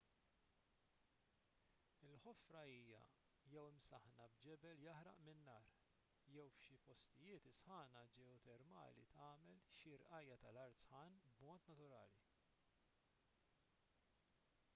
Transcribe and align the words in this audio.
il-ħofra 2.05 2.61
hija 2.75 3.01
jew 3.55 3.65
imsaħħna 3.73 4.25
b'ġebel 4.37 4.79
jaħraq 4.85 5.19
minn 5.27 5.43
nar 5.49 5.67
jew 6.37 6.45
f'xi 6.55 6.77
postijiet 6.87 7.45
is-sħana 7.51 8.01
ġeotermali 8.17 9.03
tagħmel 9.19 9.59
xi 9.81 9.93
rqajja' 9.99 10.39
tal-art 10.47 10.79
sħan 10.87 11.19
b'mod 11.35 11.69
naturali 11.73 12.25